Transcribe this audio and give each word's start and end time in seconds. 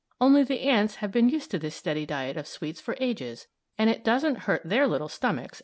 Only 0.19 0.41
the 0.41 0.61
ants 0.61 0.95
have 0.95 1.11
been 1.11 1.29
used 1.29 1.51
to 1.51 1.59
this 1.59 1.75
steady 1.75 2.07
diet 2.07 2.35
of 2.35 2.47
sweets 2.47 2.81
for 2.81 2.97
ages, 2.99 3.45
and 3.77 3.87
it 3.87 4.03
doesn't 4.03 4.45
hurt 4.49 4.63
their 4.65 4.87
little 4.87 5.07
stomachs 5.09 5.31
as 5.31 5.43
it 5.43 5.43
would 5.43 5.53
ours. 5.53 5.59